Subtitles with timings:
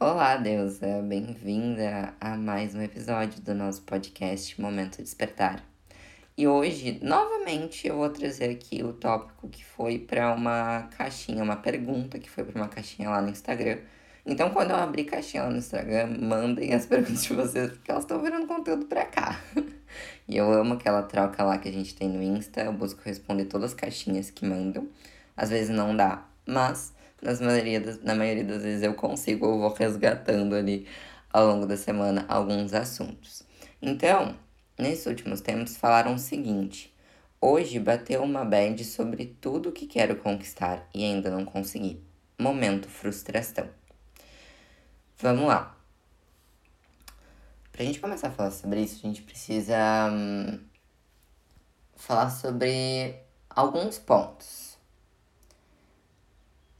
[0.00, 1.02] Olá, deusa!
[1.02, 5.60] Bem-vinda a mais um episódio do nosso podcast Momento Despertar.
[6.36, 11.56] E hoje, novamente, eu vou trazer aqui o tópico que foi para uma caixinha, uma
[11.56, 13.78] pergunta que foi para uma caixinha lá no Instagram.
[14.24, 18.04] Então, quando eu abrir caixinha lá no Instagram, mandem as perguntas de vocês, porque elas
[18.04, 19.40] estão virando conteúdo pra cá.
[20.28, 23.46] e eu amo aquela troca lá que a gente tem no Insta, eu busco responder
[23.46, 24.86] todas as caixinhas que mandam.
[25.36, 29.58] Às vezes não dá, mas nas maioria das, na maioria das vezes eu consigo, eu
[29.58, 30.86] vou resgatando ali
[31.32, 33.42] ao longo da semana alguns assuntos.
[33.80, 34.36] Então,
[34.78, 36.94] nesses últimos tempos falaram o seguinte:
[37.40, 42.00] hoje bateu uma bad sobre tudo que quero conquistar e ainda não consegui.
[42.38, 43.68] Momento frustração.
[45.18, 45.76] Vamos lá.
[47.72, 49.76] Pra gente começar a falar sobre isso, a gente precisa
[50.12, 50.58] hum,
[51.96, 53.14] falar sobre
[53.48, 54.67] alguns pontos.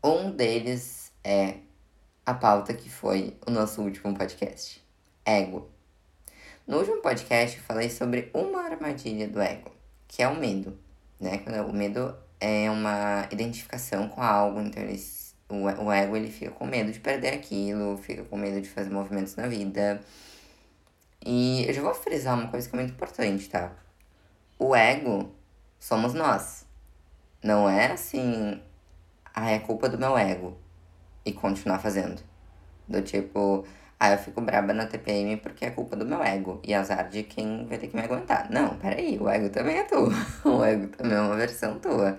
[0.03, 1.57] Um deles é
[2.25, 4.81] a pauta que foi o nosso último podcast:
[5.25, 5.69] ego.
[6.67, 9.73] No último podcast eu falei sobre uma armadilha do ego,
[10.07, 10.79] que é o medo,
[11.19, 11.43] né?
[11.69, 15.03] O medo é uma identificação com algo, então ele,
[15.49, 18.91] o, o ego ele fica com medo de perder aquilo, fica com medo de fazer
[18.91, 20.01] movimentos na vida.
[21.27, 23.73] E eu já vou frisar uma coisa que é muito importante, tá?
[24.59, 25.35] O ego
[25.81, 26.65] somos nós.
[27.43, 28.61] Não é assim,
[29.41, 30.57] ah, é culpa do meu ego.
[31.25, 32.21] E continuar fazendo.
[32.89, 33.65] Do tipo,
[34.01, 36.61] ah, eu fico braba na TPM porque é culpa do meu ego.
[36.65, 38.51] E azar de quem vai ter que me aguentar.
[38.51, 40.13] Não, peraí, o ego também é tua.
[40.45, 42.19] o ego também é uma versão tua.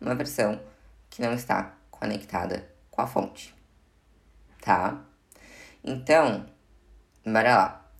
[0.00, 0.60] Uma versão
[1.08, 3.54] que não está conectada com a fonte.
[4.60, 5.02] Tá?
[5.82, 6.46] Então,
[7.24, 7.90] bora lá.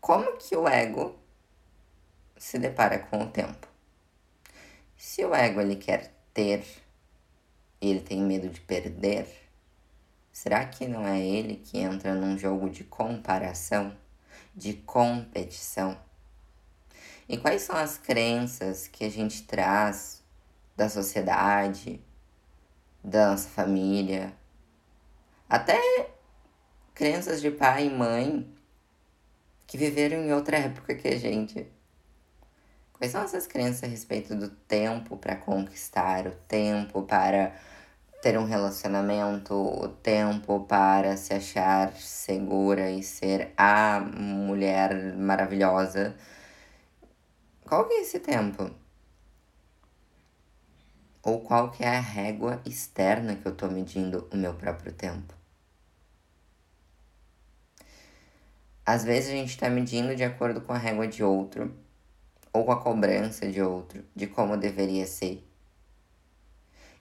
[0.00, 1.18] Como que o ego
[2.36, 3.66] se depara com o tempo?
[4.96, 6.64] Se o ego ele quer ter
[7.80, 9.26] ele tem medo de perder?
[10.32, 13.96] Será que não é ele que entra num jogo de comparação,
[14.54, 15.98] de competição?
[17.28, 20.22] E quais são as crenças que a gente traz
[20.76, 22.00] da sociedade,
[23.02, 24.32] da nossa família,
[25.48, 25.80] até
[26.94, 28.54] crenças de pai e mãe
[29.66, 31.66] que viveram em outra época que a gente?
[32.92, 37.54] Quais são essas crenças a respeito do tempo para conquistar, o tempo para
[38.26, 46.16] ter um relacionamento, o tempo para se achar segura e ser a mulher maravilhosa?
[47.64, 48.68] Qual que é esse tempo?
[51.22, 55.32] Ou qual que é a régua externa que eu estou medindo o meu próprio tempo?
[58.84, 61.72] Às vezes a gente está medindo de acordo com a régua de outro
[62.52, 65.45] ou com a cobrança de outro de como deveria ser.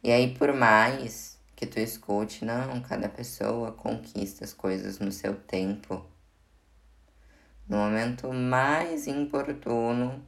[0.06, 5.34] E aí, por mais que tu escute, não, cada pessoa conquista as coisas no seu
[5.34, 6.06] tempo.
[7.68, 10.24] No momento mais importuno,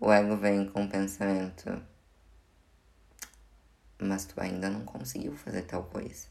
[0.00, 1.82] o ego vem com o pensamento:
[3.98, 6.28] mas tu ainda não conseguiu fazer tal coisa.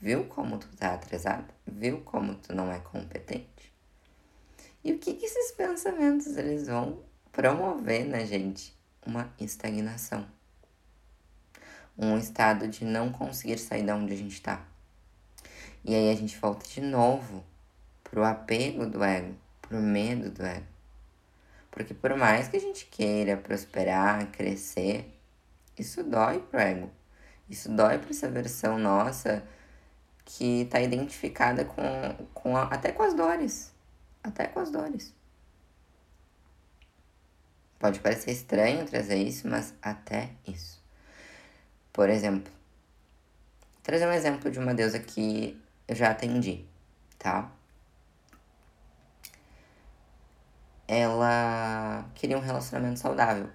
[0.00, 1.54] Viu como tu tá atrasado?
[1.64, 3.72] Viu como tu não é competente?
[4.82, 8.76] E o que, que esses pensamentos eles vão promover na gente?
[9.06, 10.26] Uma estagnação.
[11.96, 14.64] Um estado de não conseguir sair da onde a gente está.
[15.84, 17.44] E aí a gente volta de novo
[18.02, 20.66] pro apego do ego, pro medo do ego.
[21.70, 25.12] Porque por mais que a gente queira prosperar, crescer,
[25.78, 26.90] isso dói pro ego.
[27.48, 29.42] Isso dói para essa versão nossa
[30.24, 31.82] que está identificada com,
[32.32, 33.74] com a, até com as dores
[34.24, 35.14] até com as dores.
[37.78, 40.82] Pode parecer estranho trazer isso, mas até isso.
[41.94, 42.52] Por exemplo,
[43.72, 45.56] vou trazer um exemplo de uma deusa que
[45.86, 46.66] eu já atendi,
[47.16, 47.52] tá?
[50.88, 53.48] Ela queria um relacionamento saudável.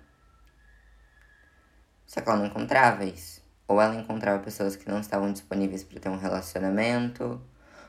[2.08, 3.44] Só que ela não encontrava isso.
[3.68, 7.42] Ou ela encontrava pessoas que não estavam disponíveis para ter um relacionamento,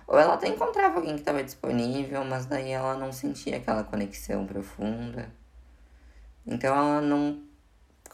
[0.04, 4.44] ou ela até encontrava alguém que estava disponível, mas daí ela não sentia aquela conexão
[4.44, 5.30] profunda.
[6.44, 7.40] Então ela não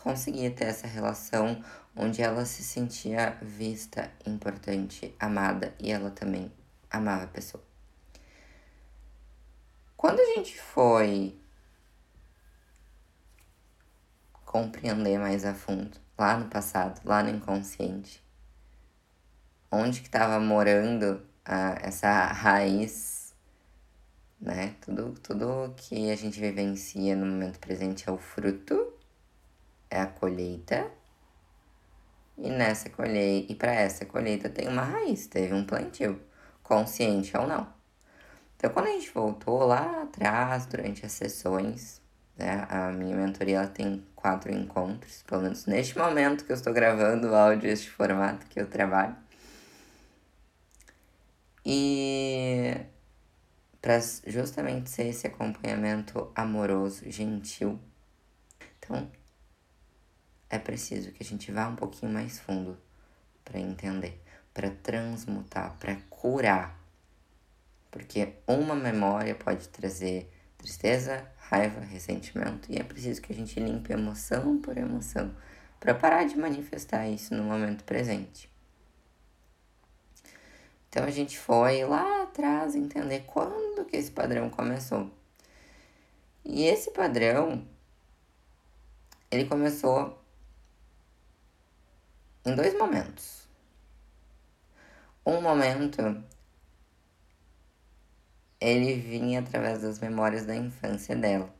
[0.02, 1.64] conseguia ter essa relação
[1.96, 6.52] onde ela se sentia vista, importante, amada e ela também
[6.90, 7.64] amava a pessoa.
[9.96, 11.38] Quando a gente foi
[14.44, 18.22] compreender mais a fundo, lá no passado, lá no inconsciente,
[19.70, 23.34] onde que estava morando a, essa raiz,
[24.40, 24.74] né?
[24.80, 28.92] Tudo, tudo que a gente vivencia no momento presente é o fruto,
[29.90, 30.90] é a colheita.
[32.38, 36.20] E nessa colheita, e para essa colheita tem uma raiz, teve um plantio,
[36.62, 37.66] consciente ou não.
[38.56, 42.00] Então, quando a gente voltou lá atrás, durante as sessões,
[42.36, 46.72] né, a minha mentoria ela tem quatro encontros, pelo menos neste momento que eu estou
[46.72, 49.16] gravando o áudio, este formato que eu trabalho.
[51.64, 52.76] E
[53.80, 57.78] para justamente ser esse acompanhamento amoroso, gentil.
[58.78, 59.10] Então,
[60.48, 62.78] é preciso que a gente vá um pouquinho mais fundo
[63.44, 64.20] para entender,
[64.52, 66.78] para transmutar, para curar.
[67.90, 73.92] Porque uma memória pode trazer tristeza, raiva, ressentimento, e é preciso que a gente limpe
[73.92, 75.34] emoção por emoção
[75.78, 78.50] para parar de manifestar isso no momento presente.
[80.88, 85.10] Então a gente foi lá atrás entender quando que esse padrão começou.
[86.44, 87.66] E esse padrão
[89.30, 90.18] ele começou
[92.46, 93.48] em dois momentos.
[95.24, 96.22] Um momento
[98.60, 101.52] ele vinha através das memórias da infância dela,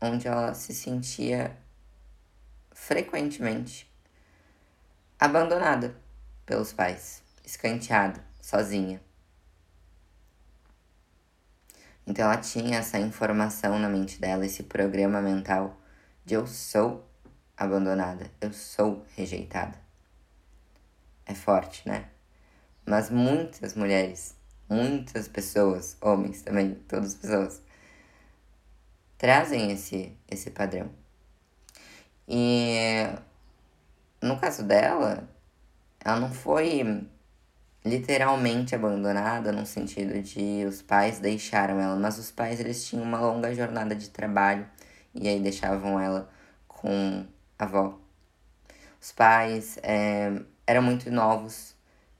[0.00, 1.56] onde ela se sentia
[2.72, 3.90] frequentemente
[5.18, 5.96] abandonada
[6.44, 9.00] pelos pais escanteada, sozinha.
[12.06, 15.80] Então ela tinha essa informação na mente dela, esse programa mental
[16.24, 17.08] de eu sou
[17.56, 19.78] abandonada, eu sou rejeitada.
[21.26, 22.08] É forte, né?
[22.86, 24.36] Mas muitas mulheres,
[24.68, 27.62] muitas pessoas, homens também, todas as pessoas,
[29.16, 30.90] trazem esse, esse padrão.
[32.28, 33.06] E
[34.20, 35.28] no caso dela,
[36.04, 37.06] ela não foi
[37.84, 43.20] literalmente abandonada no sentido de os pais deixaram ela, mas os pais eles tinham uma
[43.20, 44.66] longa jornada de trabalho
[45.14, 46.30] e aí deixavam ela
[46.66, 47.26] com
[47.58, 47.98] avó.
[49.00, 50.30] Os pais é,
[50.66, 51.74] eram muito novos,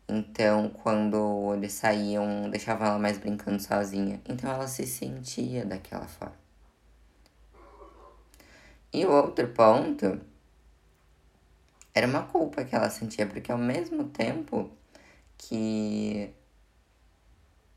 [0.08, 4.20] então quando eles saíam, deixavam ela mais brincando sozinha.
[4.28, 6.36] Então ela se sentia daquela forma.
[8.92, 10.20] E o outro ponto
[11.94, 14.70] era uma culpa que ela sentia, porque ao mesmo tempo
[15.38, 16.34] que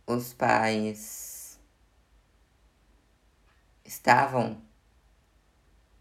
[0.06, 1.60] os pais
[3.86, 4.62] estavam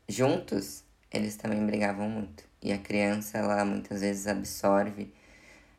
[0.08, 0.84] juntos,
[1.16, 2.44] eles também brigavam muito.
[2.62, 5.12] E a criança, ela muitas vezes absorve,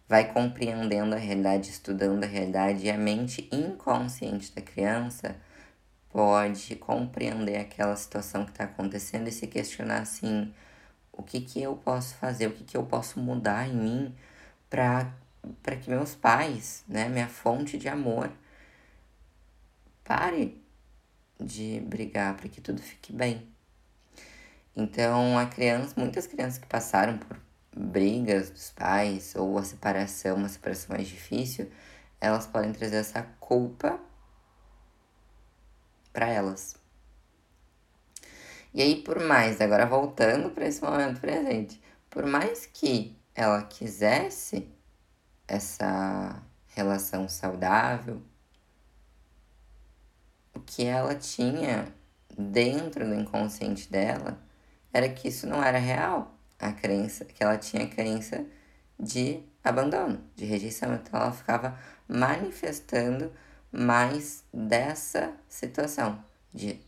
[0.07, 5.35] vai compreendendo a realidade, estudando a realidade, e a mente inconsciente da criança
[6.09, 10.53] pode compreender aquela situação que está acontecendo e se questionar assim:
[11.11, 14.15] o que, que eu posso fazer, o que, que eu posso mudar em mim
[14.69, 18.31] para que meus pais, né, minha fonte de amor,
[20.03, 20.61] pare
[21.39, 23.56] de brigar para que tudo fique bem.
[24.79, 27.35] Então, a criança, muitas crianças que passaram por
[27.75, 31.71] brigas dos pais ou a separação, uma separação mais difícil,
[32.21, 33.99] elas podem trazer essa culpa
[36.13, 36.75] para elas.
[38.71, 44.69] E aí, por mais, agora voltando para esse momento presente, por mais que ela quisesse
[45.47, 48.21] essa relação saudável,
[50.53, 51.91] o que ela tinha
[52.37, 54.45] dentro do inconsciente dela
[54.93, 56.33] era que isso não era real.
[56.59, 58.45] A crença, que ela tinha a crença
[58.99, 60.93] de abandono, de rejeição.
[60.95, 63.31] Então ela ficava manifestando
[63.71, 66.81] mais dessa situação, de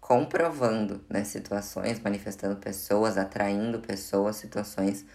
[0.00, 5.06] comprovando né, situações, manifestando pessoas, atraindo pessoas, situações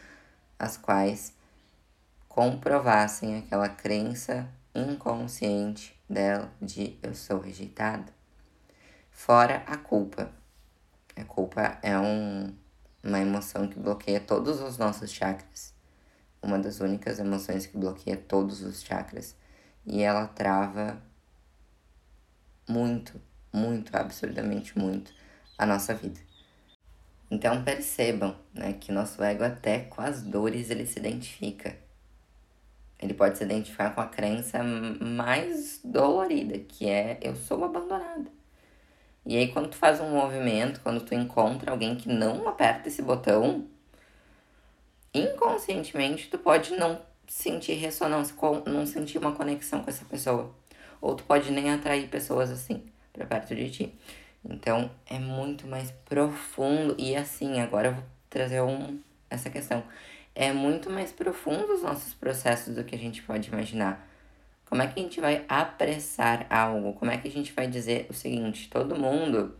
[0.57, 1.33] as quais
[2.27, 8.13] comprovassem aquela crença inconsciente dela de eu sou rejeitada.
[9.11, 10.31] Fora a culpa.
[11.17, 12.53] A culpa é um,
[13.03, 15.73] uma emoção que bloqueia todos os nossos chakras.
[16.43, 19.35] Uma das únicas emoções que bloqueia todos os chakras.
[19.83, 21.01] E ela trava
[22.69, 23.19] muito,
[23.51, 25.11] muito, absurdamente muito
[25.57, 26.19] a nossa vida.
[27.31, 31.75] Então percebam né, que nosso ego até com as dores ele se identifica.
[32.99, 38.36] Ele pode se identificar com a crença mais dolorida, que é eu sou abandonada.
[39.27, 43.01] E aí quando tu faz um movimento, quando tu encontra alguém que não aperta esse
[43.01, 43.67] botão,
[45.13, 48.33] inconscientemente tu pode não sentir ressonância,
[48.65, 50.49] não sentir uma conexão com essa pessoa.
[51.01, 53.93] Ou tu pode nem atrair pessoas assim para perto de ti.
[54.43, 56.95] Então é muito mais profundo.
[56.97, 58.97] E assim, agora eu vou trazer um,
[59.29, 59.83] essa questão
[60.33, 64.06] é muito mais profundo os nossos processos do que a gente pode imaginar.
[64.69, 66.93] Como é que a gente vai apressar algo?
[66.93, 69.55] Como é que a gente vai dizer o seguinte: todo mundo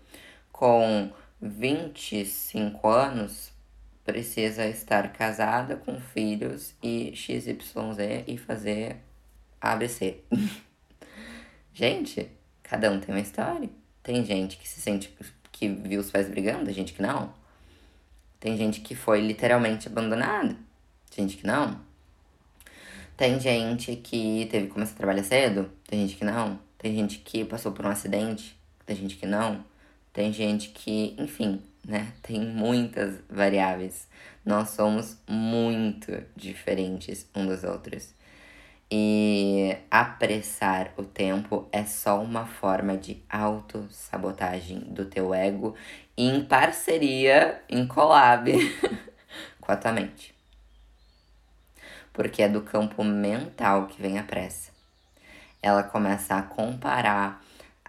[0.51, 1.11] com
[1.41, 3.51] 25 anos
[4.03, 7.57] precisa estar casada com filhos e XYZ
[8.25, 8.97] e fazer
[9.61, 10.21] ABC.
[11.73, 12.29] gente,
[12.63, 13.69] cada um tem uma história.
[14.01, 15.13] Tem gente que se sente
[15.51, 17.33] que viu os pais brigando, gente que não.
[18.39, 20.55] Tem gente que foi literalmente abandonada,
[21.15, 21.86] gente que não.
[23.17, 26.59] Tem gente que teve que começar a trabalhar cedo, tem gente que não.
[26.77, 28.55] Tem gente que passou por um acidente,
[28.85, 29.65] tem gente que não.
[30.13, 32.13] Tem gente que, enfim, né?
[32.21, 34.07] Tem muitas variáveis.
[34.45, 38.13] Nós somos muito diferentes um dos outros.
[38.89, 45.75] E apressar o tempo é só uma forma de autossabotagem do teu ego
[46.15, 48.51] em parceria, em collab
[49.59, 50.36] com a tua mente.
[52.17, 54.71] Porque é do campo mental que vem a pressa.
[55.61, 57.43] Ela começa a comparar,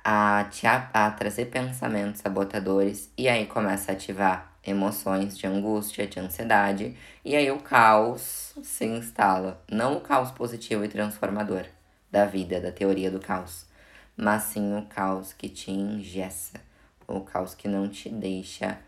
[0.05, 6.07] a, te, a, a trazer pensamentos sabotadores e aí começa a ativar emoções de angústia,
[6.07, 6.95] de ansiedade,
[7.25, 9.63] e aí o caos se instala.
[9.67, 11.65] Não o caos positivo e transformador
[12.11, 13.65] da vida, da teoria do caos,
[14.15, 16.61] mas sim o caos que te ingessa,
[17.07, 18.79] o caos que não te deixa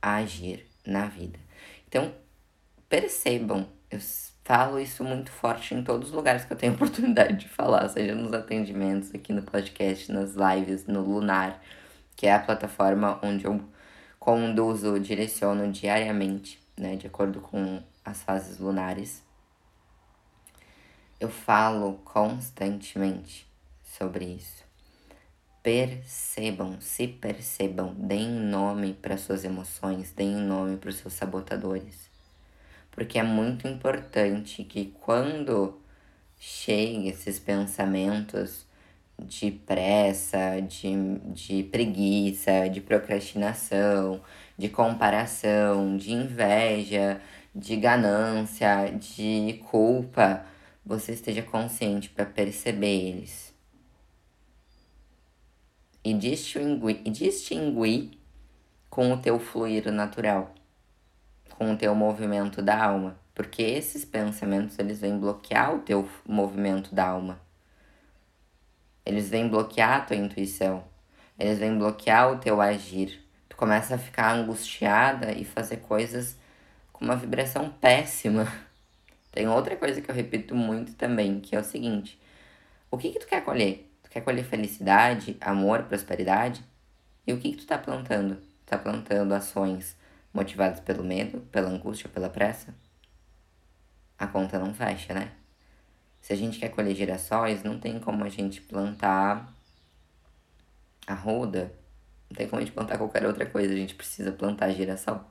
[0.00, 1.38] agir na vida.
[1.86, 2.10] Então,
[2.88, 4.00] percebam, eu
[4.48, 8.14] falo isso muito forte em todos os lugares que eu tenho oportunidade de falar, seja
[8.14, 11.60] nos atendimentos, aqui no podcast, nas lives, no Lunar,
[12.16, 13.62] que é a plataforma onde eu
[14.18, 19.22] conduzo, direciono diariamente, né, de acordo com as fases lunares.
[21.20, 23.46] Eu falo constantemente
[23.82, 24.64] sobre isso.
[25.62, 32.08] Percebam, se percebam, deem nome para suas emoções, deem nome para os seus sabotadores.
[32.98, 35.80] Porque é muito importante que quando
[36.36, 38.66] cheguem esses pensamentos
[39.16, 40.96] de pressa, de,
[41.32, 44.20] de preguiça, de procrastinação,
[44.58, 47.20] de comparação, de inveja,
[47.54, 50.44] de ganância, de culpa,
[50.84, 53.54] você esteja consciente para perceber eles.
[56.02, 58.18] E distinguir, e distinguir
[58.90, 60.52] com o teu fluir natural,
[61.58, 63.18] com o teu movimento da alma.
[63.34, 67.40] Porque esses pensamentos, eles vêm bloquear o teu movimento da alma.
[69.04, 70.84] Eles vêm bloquear a tua intuição.
[71.36, 73.20] Eles vêm bloquear o teu agir.
[73.48, 76.36] Tu começa a ficar angustiada e fazer coisas
[76.92, 78.46] com uma vibração péssima.
[79.32, 82.20] Tem outra coisa que eu repito muito também, que é o seguinte:
[82.90, 83.90] o que que tu quer colher?
[84.04, 86.64] Tu quer colher felicidade, amor, prosperidade?
[87.26, 88.36] E o que que tu tá plantando?
[88.36, 89.97] Tu tá plantando ações
[90.32, 92.74] motivadas pelo medo, pela angústia, pela pressa?
[94.18, 95.32] A conta não fecha, né?
[96.20, 99.52] Se a gente quer colher girassóis, não tem como a gente plantar
[101.06, 101.72] a roda.
[102.28, 103.72] Não tem como a gente plantar qualquer outra coisa.
[103.72, 105.24] A gente precisa plantar girassol.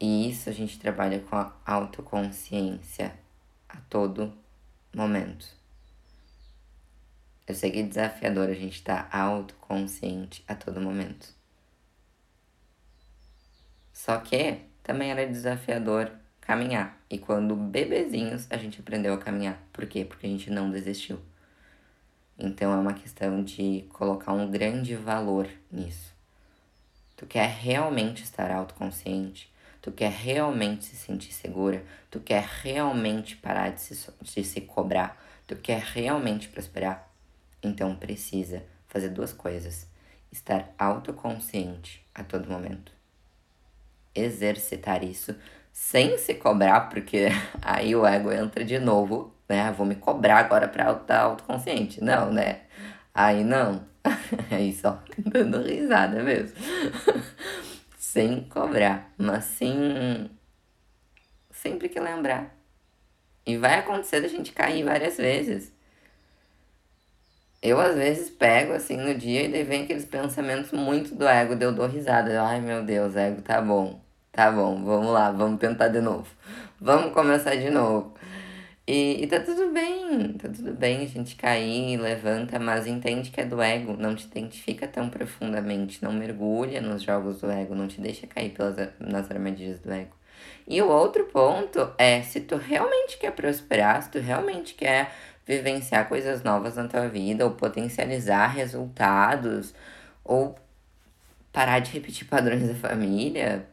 [0.00, 3.14] E isso a gente trabalha com a autoconsciência
[3.68, 4.32] a todo
[4.94, 5.46] momento.
[7.46, 11.28] Eu sei que é desafiador a gente estar tá autoconsciente a todo momento.
[13.92, 17.00] Só que também era desafiador caminhar.
[17.08, 19.62] E quando bebezinhos a gente aprendeu a caminhar.
[19.72, 20.04] Por quê?
[20.04, 21.20] Porque a gente não desistiu.
[22.38, 26.12] Então é uma questão de colocar um grande valor nisso.
[27.16, 33.70] Tu quer realmente estar autoconsciente, tu quer realmente se sentir segura, tu quer realmente parar
[33.70, 37.08] de se, de se cobrar, tu quer realmente prosperar.
[37.62, 39.86] Então precisa fazer duas coisas:
[40.32, 42.92] estar autoconsciente a todo momento,
[44.14, 45.34] exercitar isso
[45.72, 47.28] sem se cobrar, porque
[47.62, 49.72] aí o ego entra de novo, né?
[49.72, 52.02] Vou me cobrar agora pra estar autoconsciente.
[52.02, 52.62] Não, né?
[53.14, 53.90] Aí não.
[54.50, 56.56] Aí só dando risada mesmo.
[57.96, 60.28] sem cobrar, mas sim
[61.50, 62.54] sempre que lembrar.
[63.46, 65.72] E vai acontecer da gente cair várias vezes.
[67.62, 71.54] Eu às vezes pego assim no dia e daí vem aqueles pensamentos muito do ego,
[71.54, 72.42] daí eu dou risada.
[72.42, 74.01] Ai meu Deus, ego, tá bom.
[74.32, 76.26] Tá bom, vamos lá, vamos tentar de novo.
[76.80, 78.14] Vamos começar de novo.
[78.86, 83.42] E, e tá tudo bem, tá tudo bem a gente cair, levanta, mas entende que
[83.42, 87.86] é do ego, não te identifica tão profundamente, não mergulha nos jogos do ego, não
[87.86, 90.16] te deixa cair pelas, nas armadilhas do ego.
[90.66, 95.12] E o outro ponto é, se tu realmente quer prosperar, se tu realmente quer
[95.46, 99.74] vivenciar coisas novas na tua vida, ou potencializar resultados,
[100.24, 100.56] ou
[101.52, 103.66] parar de repetir padrões da família,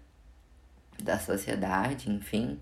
[1.03, 2.59] da sociedade, enfim,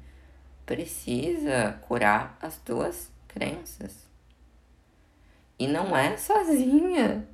[0.65, 4.08] precisa curar as tuas crenças.
[5.60, 7.27] E não é sozinha,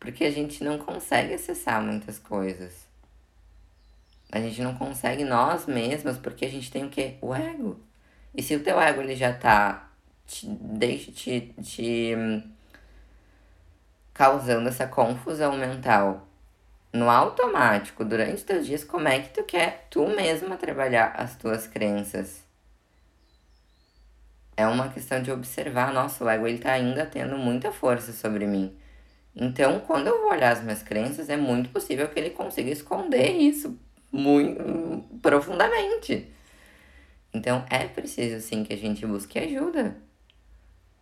[0.00, 2.86] porque a gente não consegue acessar muitas coisas.
[4.30, 7.16] A gente não consegue nós mesmos porque a gente tem o quê?
[7.20, 7.78] O ego.
[8.34, 9.90] E se o teu ego ele já tá
[10.26, 12.42] te, deixa te, te hum,
[14.12, 16.26] causando essa confusão mental
[16.96, 21.66] no automático durante teus dias, como é que tu quer tu mesma trabalhar as tuas
[21.66, 22.44] crenças?
[24.56, 28.46] É uma questão de observar, nossa, o ego ele tá ainda tendo muita força sobre
[28.46, 28.74] mim.
[29.34, 33.32] Então, quando eu vou olhar as minhas crenças, é muito possível que ele consiga esconder
[33.32, 33.78] isso
[34.10, 36.32] muito profundamente.
[37.34, 40.05] Então, é preciso sim que a gente busque ajuda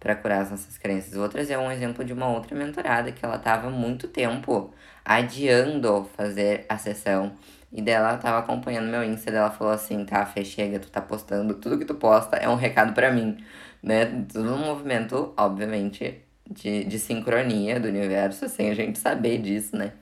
[0.05, 1.15] para curar as nossas crenças.
[1.15, 4.71] Vou trazer um exemplo de uma outra mentorada que ela tava muito tempo
[5.03, 7.33] adiando fazer a sessão.
[7.73, 11.55] E dela tava acompanhando meu Insta, dela falou assim, tá, Fê, chega, tu tá postando,
[11.55, 13.43] tudo que tu posta é um recado para mim,
[13.83, 14.05] né?
[14.31, 19.93] Tudo um movimento, obviamente, de, de sincronia do universo, sem a gente saber disso, né?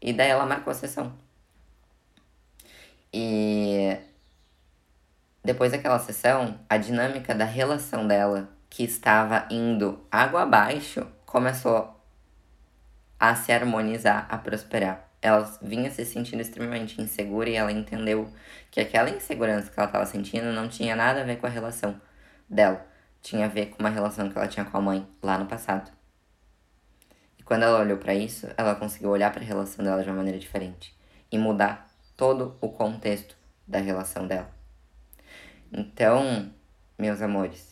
[0.00, 1.12] E daí ela marcou a sessão.
[3.14, 3.96] E
[5.44, 11.94] depois daquela sessão, a dinâmica da relação dela, que estava indo água abaixo, começou
[13.20, 15.10] a se harmonizar, a prosperar.
[15.20, 18.32] Ela vinha se sentindo extremamente insegura e ela entendeu
[18.70, 22.00] que aquela insegurança que ela estava sentindo não tinha nada a ver com a relação
[22.48, 25.44] dela tinha a ver com uma relação que ela tinha com a mãe lá no
[25.44, 25.92] passado.
[27.38, 30.16] E quando ela olhou para isso, ela conseguiu olhar para a relação dela de uma
[30.16, 30.96] maneira diferente
[31.30, 33.36] e mudar todo o contexto
[33.68, 34.50] da relação dela.
[35.70, 36.50] Então,
[36.98, 37.71] meus amores,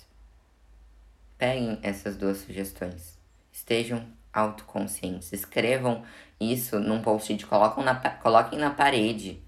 [1.40, 3.18] peguem essas duas sugestões.
[3.50, 5.32] Estejam autoconscientes.
[5.32, 6.04] Escrevam
[6.38, 9.42] isso num post-it, coloquem na, coloquem na parede.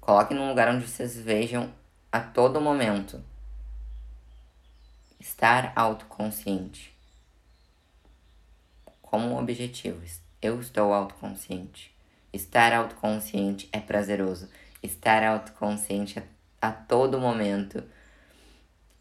[0.00, 1.70] Coloquem num lugar onde vocês vejam
[2.10, 3.22] a todo momento
[5.18, 6.94] Estar autoconsciente.
[9.02, 10.00] Como objetivo,
[10.40, 11.92] eu estou autoconsciente.
[12.32, 14.48] Estar autoconsciente é prazeroso.
[14.82, 16.22] Estar autoconsciente a,
[16.68, 17.82] a todo momento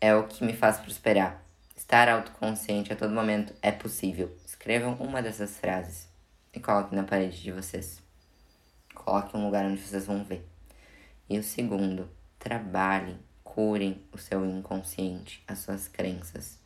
[0.01, 1.44] é o que me faz prosperar.
[1.75, 4.35] Estar autoconsciente a todo momento é possível.
[4.45, 6.07] Escrevam uma dessas frases
[6.53, 8.01] e coloquem na parede de vocês.
[8.93, 10.47] Coloquem um lugar onde vocês vão ver.
[11.29, 16.59] E o segundo, trabalhem curem o seu inconsciente, as suas crenças.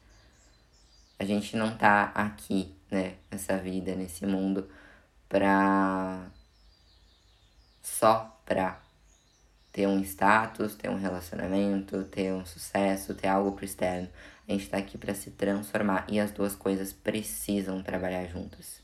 [1.19, 4.69] A gente não tá aqui, né, nessa vida, nesse mundo,
[5.27, 6.31] pra.
[7.81, 8.81] só pra
[9.71, 14.09] ter um status, ter um relacionamento, ter um sucesso, ter algo pro externo.
[14.49, 18.81] A gente tá aqui para se transformar e as duas coisas precisam trabalhar juntas.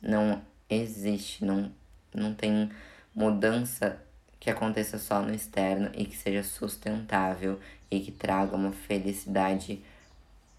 [0.00, 1.72] Não existe, não,
[2.14, 2.70] não tem
[3.12, 4.00] mudança
[4.38, 7.58] que aconteça só no externo e que seja sustentável
[7.90, 9.82] e que traga uma felicidade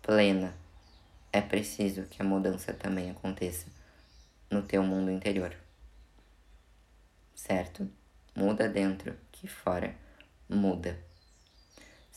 [0.02, 0.54] plena.
[1.32, 3.68] É preciso que a mudança também aconteça
[4.50, 5.56] no teu mundo interior.
[7.34, 7.90] Certo?
[8.36, 9.96] Muda dentro que fora
[10.50, 11.11] muda.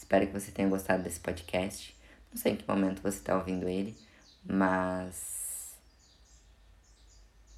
[0.05, 1.97] Espero que você tenha gostado desse podcast.
[2.31, 3.97] Não sei em que momento você está ouvindo ele,
[4.45, 5.77] mas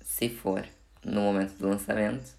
[0.01, 0.65] se for
[1.05, 2.37] no momento do lançamento,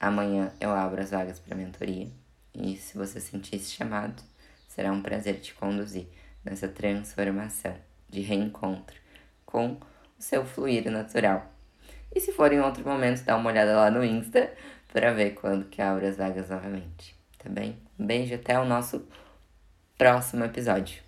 [0.00, 2.08] Amanhã eu abro as vagas para mentoria
[2.54, 4.22] e se você sentir esse chamado,
[4.68, 6.06] será um prazer te conduzir
[6.44, 7.74] nessa transformação
[8.08, 8.96] de reencontro
[9.44, 11.52] com o seu fluir natural.
[12.14, 14.52] E se for em outro momento, dá uma olhada lá no Insta
[14.92, 17.76] para ver quando que abro as vagas novamente, tá bem?
[17.98, 19.04] Um beijo, até o nosso
[19.98, 21.07] próximo episódio.